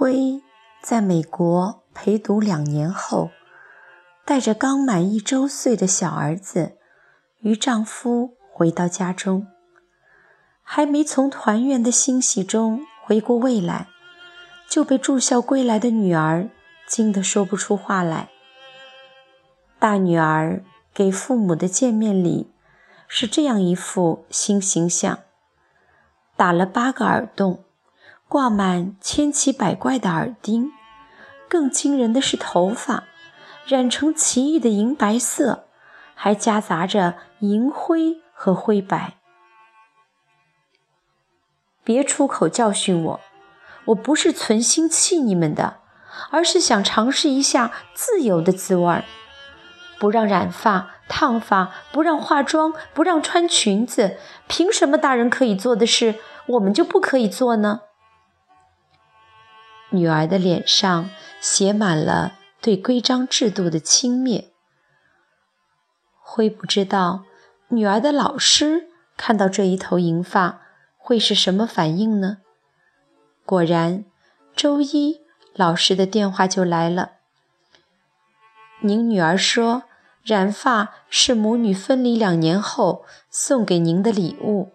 [0.00, 0.40] 辉
[0.80, 3.28] 在美国陪读两年后，
[4.24, 6.78] 带着刚满一周岁的小儿子
[7.40, 9.46] 与丈夫回到家中，
[10.62, 13.88] 还没从团圆的欣喜中回过味来，
[14.66, 16.48] 就被住校归来的女儿
[16.86, 18.30] 惊得说不出话来。
[19.78, 22.50] 大女儿给父母的见面礼
[23.06, 25.18] 是这样一副新形象：
[26.36, 27.64] 打了八个耳洞。
[28.30, 30.70] 挂满千奇百怪的耳钉，
[31.48, 33.02] 更惊人的是头发
[33.66, 35.64] 染成奇异的银白色，
[36.14, 39.14] 还夹杂着银灰和灰白。
[41.82, 43.20] 别出口教训我，
[43.86, 45.78] 我不是存心气你们的，
[46.30, 49.02] 而是想尝试一下自由的滋味儿。
[49.98, 56.14] 不让染发、烫发，不让化妆，不让穿裙子，凭什么大人可以做的事，
[56.46, 57.80] 我们就不可以做呢？
[59.90, 61.10] 女儿的脸上
[61.40, 64.46] 写满了对规章制度的轻蔑。
[66.18, 67.24] 灰不知道
[67.68, 70.62] 女儿的老师看到这一头银发
[70.96, 72.38] 会是什么反应呢？
[73.44, 74.04] 果然，
[74.54, 75.20] 周一
[75.54, 77.12] 老师的电话就来了。
[78.82, 79.82] 您女儿说，
[80.22, 84.72] 染发是母女分离两年后送给您的礼物，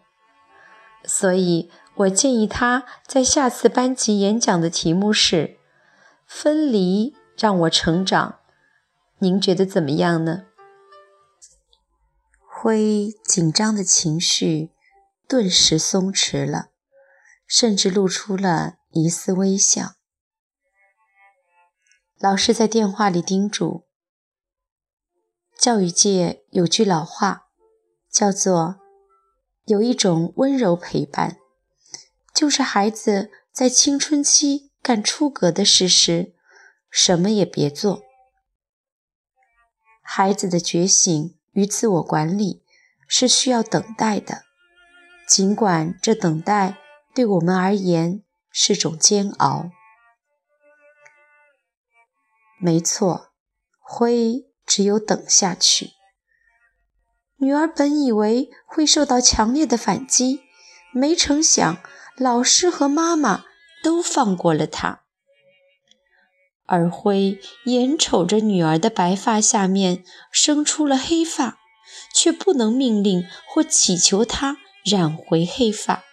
[1.05, 1.71] 所以。
[1.97, 5.57] 我建议他在下次班级演讲的题目是
[6.27, 8.39] “分离让我成长”，
[9.19, 10.43] 您觉得怎么样呢？
[12.37, 14.71] 灰紧张的情绪
[15.25, 16.71] 顿时松弛了，
[17.47, 19.93] 甚至露出了一丝微笑。
[22.19, 23.85] 老师在电话里叮嘱
[25.57, 27.47] ：“教育界有句老话，
[28.11, 28.81] 叫做
[29.63, 31.37] ‘有一种温柔陪伴’。”
[32.35, 36.35] 就是孩子在青春期干出格的事时，
[36.91, 38.03] 什么也别做。
[40.01, 42.61] 孩子的觉醒与自我管理
[43.07, 44.43] 是需要等待的，
[45.25, 46.77] 尽管这等待
[47.13, 48.21] 对我们而言
[48.51, 49.71] 是种煎熬。
[52.59, 53.29] 没错，
[53.79, 55.91] 灰只有等下去。
[57.37, 60.41] 女儿本以为会受到强烈的反击，
[60.91, 61.77] 没成想。
[62.17, 63.43] 老师和妈妈
[63.83, 65.01] 都放过了他，
[66.65, 71.57] 而辉眼瞅着女儿的白发下面生出了黑发，
[72.13, 76.05] 却不能命令或祈求她染回黑发。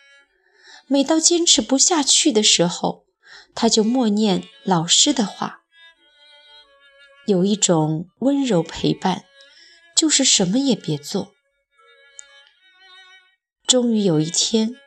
[0.88, 3.04] 每到坚持不下去的时候，
[3.54, 5.60] 他就默念老师的话。
[7.26, 9.24] 有一种温柔陪伴，
[9.94, 11.32] 就是什么也别做。
[13.64, 14.81] 终于有一天。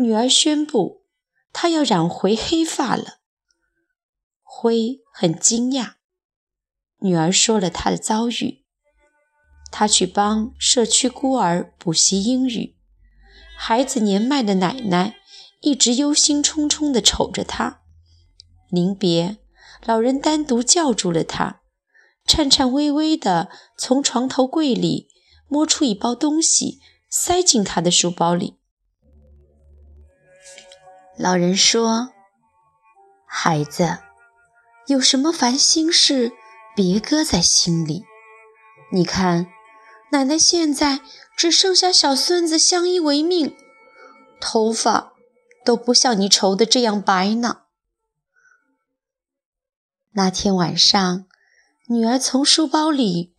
[0.00, 1.02] 女儿宣布，
[1.52, 3.18] 她要染回黑发了。
[4.44, 5.94] 灰很惊讶。
[7.00, 8.64] 女儿说了她的遭遇：
[9.72, 12.76] 她去帮社区孤儿补习英语，
[13.56, 15.16] 孩子年迈的奶奶
[15.62, 17.80] 一直忧心忡忡地瞅着她。
[18.68, 19.38] 临别，
[19.84, 21.62] 老人单独叫住了她，
[22.24, 25.08] 颤颤巍巍地从床头柜里
[25.48, 28.57] 摸出一包东西，塞进她的书包里。
[31.18, 32.12] 老人说
[33.26, 33.98] ：“孩子，
[34.86, 36.30] 有什么烦心事，
[36.76, 38.04] 别搁在心里。
[38.92, 39.48] 你看，
[40.12, 41.00] 奶奶现在
[41.36, 43.56] 只剩下小孙子相依为命，
[44.40, 45.12] 头发
[45.64, 47.62] 都不像你愁的这样白呢。”
[50.14, 51.26] 那天晚上，
[51.88, 53.34] 女儿从书包里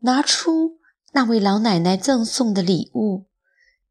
[0.00, 0.80] 拿出
[1.12, 3.26] 那位老奶奶赠送的礼物，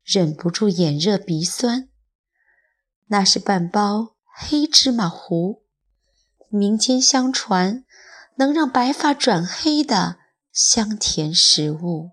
[0.04, 1.88] 忍不住眼热鼻酸。
[3.12, 5.64] 那是半包黑芝麻糊，
[6.48, 7.84] 民间相传
[8.38, 10.16] 能让白发转黑的
[10.54, 12.12] 香甜食物。